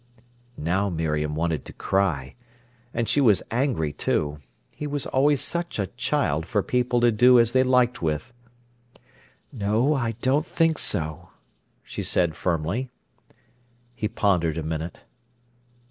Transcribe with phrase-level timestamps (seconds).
[0.57, 2.33] Now Miriam wanted to cry.
[2.91, 4.39] And she was angry, too.
[4.75, 8.33] He was always such a child for people to do as they liked with.
[9.53, 11.29] "No, I don't think so,"
[11.83, 12.89] she said firmly.
[13.93, 15.01] He pondered a minute.